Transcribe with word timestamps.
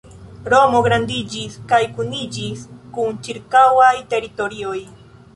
Romo 0.51 0.77
grandiĝis 0.85 1.57
kaj 1.71 1.79
kuniĝis 1.97 2.63
kun 2.95 3.19
ĉirkaŭaj 3.27 3.91
teritorioj. 4.15 4.79